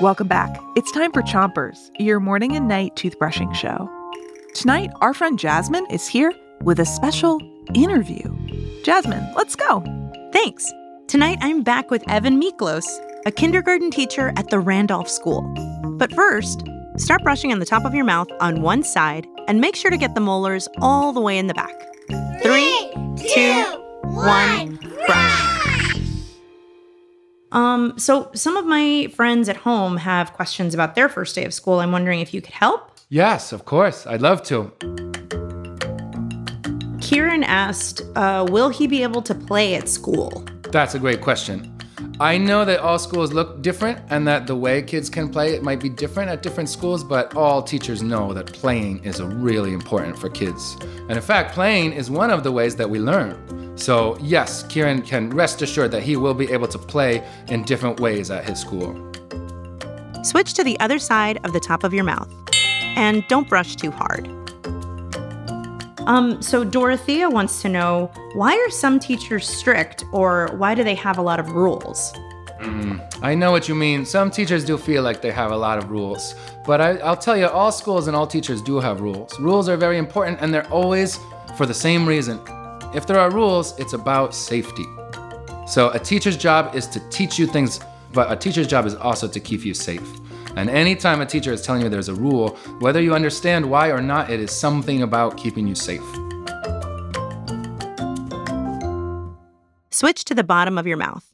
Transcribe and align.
Welcome 0.00 0.28
back. 0.28 0.58
It's 0.76 0.90
time 0.92 1.12
for 1.12 1.22
Chompers, 1.22 1.90
your 1.98 2.20
morning 2.20 2.56
and 2.56 2.66
night 2.66 2.96
toothbrushing 2.96 3.54
show. 3.54 3.88
Tonight, 4.54 4.90
our 5.00 5.12
friend 5.12 5.38
Jasmine 5.38 5.86
is 5.90 6.06
here 6.06 6.32
with 6.62 6.80
a 6.80 6.86
special 6.86 7.38
interview. 7.74 8.22
Jasmine, 8.82 9.32
let's 9.34 9.56
go. 9.56 9.84
Thanks. 10.32 10.72
Tonight, 11.06 11.38
I'm 11.42 11.62
back 11.62 11.90
with 11.90 12.02
Evan 12.08 12.40
Miklos, 12.40 12.86
a 13.26 13.30
kindergarten 13.30 13.90
teacher 13.90 14.32
at 14.36 14.48
the 14.48 14.58
Randolph 14.58 15.08
School. 15.08 15.42
But 15.98 16.12
first, 16.14 16.62
start 16.96 17.22
brushing 17.22 17.52
on 17.52 17.58
the 17.58 17.66
top 17.66 17.84
of 17.84 17.94
your 17.94 18.04
mouth 18.04 18.28
on 18.40 18.62
one 18.62 18.82
side 18.82 19.26
and 19.48 19.60
make 19.60 19.76
sure 19.76 19.90
to 19.90 19.98
get 19.98 20.14
the 20.14 20.20
molars 20.20 20.68
all 20.78 21.12
the 21.12 21.20
way 21.20 21.36
in 21.36 21.46
the 21.46 21.54
back. 21.54 21.74
Three, 22.42 22.90
two, 23.34 23.64
one, 24.02 24.76
brush. 25.06 25.49
Um, 27.52 27.98
so 27.98 28.30
some 28.34 28.56
of 28.56 28.66
my 28.66 29.08
friends 29.14 29.48
at 29.48 29.56
home 29.56 29.96
have 29.96 30.32
questions 30.32 30.74
about 30.74 30.94
their 30.94 31.08
first 31.08 31.34
day 31.34 31.44
of 31.44 31.52
school. 31.52 31.80
I'm 31.80 31.92
wondering 31.92 32.20
if 32.20 32.32
you 32.32 32.40
could 32.40 32.54
help. 32.54 32.90
Yes, 33.08 33.52
of 33.52 33.64
course. 33.64 34.06
I'd 34.06 34.22
love 34.22 34.42
to. 34.44 34.72
Kieran 37.00 37.42
asked, 37.42 38.02
uh, 38.14 38.46
will 38.48 38.68
he 38.68 38.86
be 38.86 39.02
able 39.02 39.22
to 39.22 39.34
play 39.34 39.74
at 39.74 39.88
school? 39.88 40.44
That's 40.70 40.94
a 40.94 40.98
great 40.98 41.20
question. 41.20 41.76
I 42.20 42.36
know 42.36 42.66
that 42.66 42.80
all 42.80 42.98
schools 42.98 43.32
look 43.32 43.62
different 43.62 43.98
and 44.10 44.28
that 44.28 44.46
the 44.46 44.54
way 44.54 44.82
kids 44.82 45.08
can 45.08 45.30
play 45.30 45.54
it 45.54 45.62
might 45.62 45.80
be 45.80 45.88
different 45.88 46.28
at 46.28 46.42
different 46.42 46.68
schools, 46.68 47.02
but 47.02 47.34
all 47.34 47.62
teachers 47.62 48.02
know 48.02 48.34
that 48.34 48.52
playing 48.52 49.02
is 49.04 49.22
really 49.22 49.72
important 49.72 50.18
for 50.18 50.28
kids. 50.28 50.76
And 50.82 51.12
in 51.12 51.22
fact, 51.22 51.54
playing 51.54 51.94
is 51.94 52.10
one 52.10 52.30
of 52.30 52.44
the 52.44 52.52
ways 52.52 52.76
that 52.76 52.90
we 52.90 52.98
learn. 52.98 53.74
So, 53.78 54.18
yes, 54.20 54.64
Kieran 54.64 55.00
can 55.00 55.30
rest 55.30 55.62
assured 55.62 55.92
that 55.92 56.02
he 56.02 56.16
will 56.16 56.34
be 56.34 56.52
able 56.52 56.68
to 56.68 56.78
play 56.78 57.26
in 57.48 57.62
different 57.62 58.00
ways 58.00 58.30
at 58.30 58.44
his 58.44 58.58
school. 58.58 58.92
Switch 60.22 60.52
to 60.52 60.62
the 60.62 60.78
other 60.78 60.98
side 60.98 61.40
of 61.44 61.54
the 61.54 61.60
top 61.60 61.84
of 61.84 61.94
your 61.94 62.04
mouth. 62.04 62.30
And 62.96 63.26
don't 63.28 63.48
brush 63.48 63.76
too 63.76 63.90
hard. 63.90 64.28
Um, 66.06 66.40
so 66.42 66.64
Dorothea 66.64 67.28
wants 67.28 67.62
to 67.62 67.68
know 67.68 68.10
why 68.34 68.54
are 68.54 68.70
some 68.70 68.98
teachers 68.98 69.48
strict 69.48 70.04
or 70.12 70.48
why 70.56 70.74
do 70.74 70.82
they 70.82 70.94
have 70.94 71.18
a 71.18 71.22
lot 71.22 71.38
of 71.38 71.50
rules? 71.52 72.12
Mm, 72.60 73.00
I 73.22 73.34
know 73.34 73.50
what 73.52 73.68
you 73.68 73.74
mean. 73.74 74.04
Some 74.04 74.30
teachers 74.30 74.64
do 74.64 74.76
feel 74.76 75.02
like 75.02 75.22
they 75.22 75.30
have 75.30 75.50
a 75.50 75.56
lot 75.56 75.78
of 75.78 75.90
rules. 75.90 76.34
But 76.66 76.80
I, 76.80 76.98
I'll 76.98 77.16
tell 77.16 77.36
you, 77.36 77.46
all 77.46 77.72
schools 77.72 78.06
and 78.06 78.16
all 78.16 78.26
teachers 78.26 78.60
do 78.60 78.80
have 78.80 79.00
rules. 79.00 79.38
Rules 79.40 79.68
are 79.68 79.76
very 79.76 79.98
important 79.98 80.38
and 80.40 80.52
they're 80.52 80.68
always 80.70 81.18
for 81.56 81.66
the 81.66 81.74
same 81.74 82.06
reason. 82.06 82.40
If 82.94 83.06
there 83.06 83.18
are 83.18 83.30
rules, 83.30 83.78
it's 83.78 83.92
about 83.92 84.34
safety. 84.34 84.84
So 85.66 85.90
a 85.90 85.98
teacher's 85.98 86.36
job 86.36 86.74
is 86.74 86.86
to 86.88 87.00
teach 87.10 87.38
you 87.38 87.46
things, 87.46 87.80
but 88.12 88.30
a 88.30 88.36
teacher's 88.36 88.66
job 88.66 88.86
is 88.86 88.94
also 88.94 89.28
to 89.28 89.40
keep 89.40 89.64
you 89.64 89.72
safe. 89.72 90.20
And 90.56 90.68
anytime 90.68 91.20
a 91.20 91.26
teacher 91.26 91.52
is 91.52 91.62
telling 91.62 91.82
you 91.82 91.88
there's 91.88 92.08
a 92.08 92.14
rule, 92.14 92.50
whether 92.80 93.00
you 93.00 93.14
understand 93.14 93.70
why 93.70 93.90
or 93.90 94.00
not, 94.00 94.30
it 94.30 94.40
is 94.40 94.50
something 94.50 95.02
about 95.02 95.36
keeping 95.36 95.66
you 95.66 95.74
safe. 95.74 96.00
Switch 99.90 100.24
to 100.24 100.34
the 100.34 100.44
bottom 100.44 100.78
of 100.78 100.86
your 100.86 100.96
mouth 100.96 101.30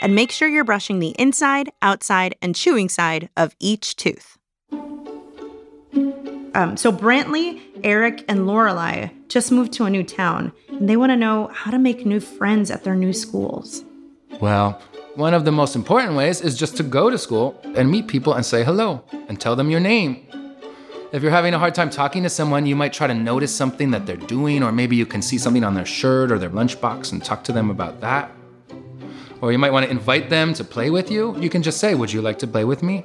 and 0.00 0.14
make 0.14 0.30
sure 0.30 0.48
you're 0.48 0.64
brushing 0.64 0.98
the 0.98 1.14
inside, 1.18 1.70
outside, 1.82 2.36
and 2.42 2.54
chewing 2.54 2.88
side 2.88 3.28
of 3.36 3.56
each 3.58 3.96
tooth. 3.96 4.38
Um, 6.54 6.76
so 6.76 6.92
Brantley, 6.92 7.60
Eric, 7.82 8.24
and 8.28 8.40
Lorelai 8.40 9.10
just 9.28 9.50
moved 9.50 9.72
to 9.72 9.84
a 9.84 9.90
new 9.90 10.04
town, 10.04 10.52
and 10.68 10.88
they 10.88 10.96
want 10.96 11.10
to 11.10 11.16
know 11.16 11.48
how 11.52 11.70
to 11.70 11.78
make 11.78 12.06
new 12.06 12.20
friends 12.20 12.70
at 12.70 12.84
their 12.84 12.94
new 12.94 13.12
schools. 13.12 13.84
Well, 14.40 14.80
one 15.16 15.32
of 15.32 15.44
the 15.44 15.52
most 15.52 15.76
important 15.76 16.14
ways 16.14 16.40
is 16.40 16.56
just 16.56 16.76
to 16.76 16.82
go 16.82 17.08
to 17.08 17.16
school 17.16 17.60
and 17.76 17.90
meet 17.90 18.08
people 18.08 18.34
and 18.34 18.44
say 18.44 18.64
hello 18.64 19.04
and 19.28 19.40
tell 19.40 19.54
them 19.54 19.70
your 19.70 19.80
name. 19.80 20.26
If 21.12 21.22
you're 21.22 21.30
having 21.30 21.54
a 21.54 21.58
hard 21.58 21.74
time 21.74 21.90
talking 21.90 22.24
to 22.24 22.28
someone, 22.28 22.66
you 22.66 22.74
might 22.74 22.92
try 22.92 23.06
to 23.06 23.14
notice 23.14 23.54
something 23.54 23.92
that 23.92 24.06
they're 24.06 24.16
doing, 24.16 24.64
or 24.64 24.72
maybe 24.72 24.96
you 24.96 25.06
can 25.06 25.22
see 25.22 25.38
something 25.38 25.62
on 25.62 25.74
their 25.74 25.86
shirt 25.86 26.32
or 26.32 26.38
their 26.38 26.50
lunchbox 26.50 27.12
and 27.12 27.24
talk 27.24 27.44
to 27.44 27.52
them 27.52 27.70
about 27.70 28.00
that. 28.00 28.32
Or 29.40 29.52
you 29.52 29.58
might 29.58 29.72
want 29.72 29.84
to 29.84 29.90
invite 29.90 30.30
them 30.30 30.52
to 30.54 30.64
play 30.64 30.90
with 30.90 31.10
you. 31.12 31.38
You 31.38 31.48
can 31.48 31.62
just 31.62 31.78
say, 31.78 31.94
Would 31.94 32.12
you 32.12 32.20
like 32.20 32.40
to 32.40 32.48
play 32.48 32.64
with 32.64 32.82
me? 32.82 33.04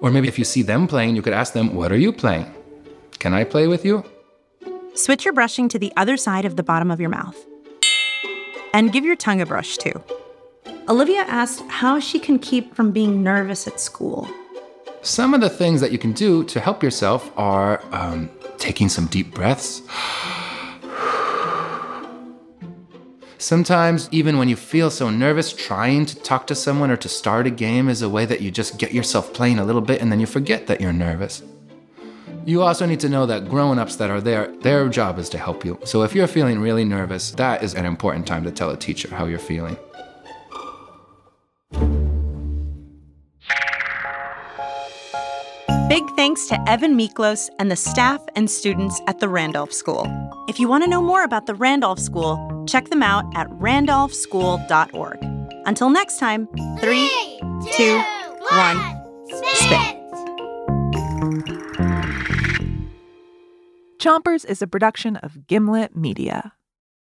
Or 0.00 0.10
maybe 0.10 0.26
if 0.26 0.38
you 0.40 0.44
see 0.44 0.62
them 0.62 0.88
playing, 0.88 1.14
you 1.14 1.22
could 1.22 1.32
ask 1.32 1.52
them, 1.52 1.74
What 1.74 1.92
are 1.92 1.96
you 1.96 2.12
playing? 2.12 2.52
Can 3.20 3.32
I 3.32 3.44
play 3.44 3.68
with 3.68 3.84
you? 3.84 4.04
Switch 4.94 5.24
your 5.24 5.34
brushing 5.34 5.68
to 5.68 5.78
the 5.78 5.92
other 5.96 6.16
side 6.16 6.44
of 6.44 6.56
the 6.56 6.64
bottom 6.64 6.90
of 6.90 7.00
your 7.00 7.10
mouth. 7.10 7.36
And 8.72 8.92
give 8.92 9.04
your 9.04 9.16
tongue 9.16 9.40
a 9.40 9.46
brush 9.46 9.76
too. 9.76 10.02
Olivia 10.88 11.22
asked 11.22 11.62
how 11.68 11.98
she 11.98 12.20
can 12.20 12.38
keep 12.38 12.74
from 12.76 12.92
being 12.92 13.22
nervous 13.22 13.66
at 13.66 13.80
school. 13.80 14.28
Some 15.02 15.34
of 15.34 15.40
the 15.40 15.50
things 15.50 15.80
that 15.80 15.90
you 15.90 15.98
can 15.98 16.12
do 16.12 16.44
to 16.44 16.60
help 16.60 16.80
yourself 16.80 17.32
are 17.36 17.82
um, 17.90 18.30
taking 18.58 18.88
some 18.88 19.06
deep 19.06 19.34
breaths. 19.34 19.82
Sometimes, 23.38 24.08
even 24.12 24.38
when 24.38 24.48
you 24.48 24.56
feel 24.56 24.90
so 24.90 25.10
nervous, 25.10 25.52
trying 25.52 26.06
to 26.06 26.16
talk 26.16 26.46
to 26.46 26.54
someone 26.54 26.90
or 26.90 26.96
to 26.96 27.08
start 27.08 27.46
a 27.48 27.50
game 27.50 27.88
is 27.88 28.02
a 28.02 28.08
way 28.08 28.24
that 28.24 28.40
you 28.40 28.52
just 28.52 28.78
get 28.78 28.92
yourself 28.92 29.34
playing 29.34 29.58
a 29.58 29.64
little 29.64 29.80
bit 29.80 30.00
and 30.00 30.10
then 30.10 30.20
you 30.20 30.26
forget 30.26 30.68
that 30.68 30.80
you're 30.80 30.92
nervous. 30.92 31.42
You 32.44 32.62
also 32.62 32.86
need 32.86 33.00
to 33.00 33.08
know 33.08 33.26
that 33.26 33.48
grown 33.48 33.80
ups 33.80 33.96
that 33.96 34.08
are 34.08 34.20
there, 34.20 34.52
their 34.58 34.88
job 34.88 35.18
is 35.18 35.28
to 35.30 35.38
help 35.38 35.64
you. 35.64 35.80
So 35.84 36.02
if 36.02 36.14
you're 36.14 36.28
feeling 36.28 36.60
really 36.60 36.84
nervous, 36.84 37.32
that 37.32 37.64
is 37.64 37.74
an 37.74 37.84
important 37.84 38.24
time 38.24 38.44
to 38.44 38.52
tell 38.52 38.70
a 38.70 38.76
teacher 38.76 39.12
how 39.12 39.26
you're 39.26 39.40
feeling. 39.40 39.76
Big 45.88 46.02
thanks 46.16 46.46
to 46.48 46.68
Evan 46.68 46.98
Miklos 46.98 47.48
and 47.60 47.70
the 47.70 47.76
staff 47.76 48.20
and 48.34 48.50
students 48.50 49.00
at 49.06 49.20
the 49.20 49.28
Randolph 49.28 49.72
School. 49.72 50.04
If 50.48 50.58
you 50.58 50.66
want 50.66 50.82
to 50.82 50.90
know 50.90 51.00
more 51.00 51.22
about 51.22 51.46
the 51.46 51.54
Randolph 51.54 52.00
School, 52.00 52.64
check 52.68 52.88
them 52.88 53.04
out 53.04 53.24
at 53.36 53.48
randolphschool.org. 53.50 55.18
Until 55.64 55.90
next 55.90 56.18
time, 56.18 56.48
three, 56.80 57.08
two, 57.70 58.02
one, 58.50 58.78
spit. 59.54 59.96
Chompers 64.00 64.44
is 64.44 64.60
a 64.60 64.66
production 64.66 65.14
of 65.18 65.46
Gimlet 65.46 65.94
Media. 65.94 66.52